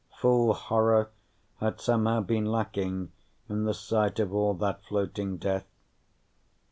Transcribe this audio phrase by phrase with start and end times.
[0.17, 1.11] Full horror
[1.59, 3.11] had somehow been lacking
[3.47, 5.67] in the sight of all that floating death.